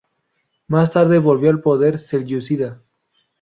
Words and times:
Más 0.65 0.91
tarde 0.93 1.19
volvió 1.19 1.51
a 1.53 1.57
poder 1.61 1.99
selyúcida. 1.99 2.81